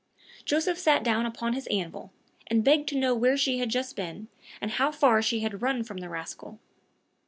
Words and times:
Joseph 0.45 0.79
sat 0.79 1.03
down 1.03 1.27
upon 1.27 1.53
his 1.53 1.67
anvil, 1.67 2.11
and 2.47 2.63
begged 2.63 2.89
to 2.89 2.97
know 2.97 3.13
where 3.13 3.37
she 3.37 3.59
had 3.59 3.69
just 3.69 3.95
been, 3.95 4.29
and 4.59 4.71
how 4.71 4.91
far 4.91 5.21
she 5.21 5.41
had 5.41 5.61
run 5.61 5.83
from 5.83 5.97
the 5.97 6.09
rascal. 6.09 6.59